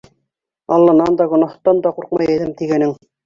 [0.77, 2.97] Алланан да, гонаһтан да ҡурҡмай әҙәм тигәнең.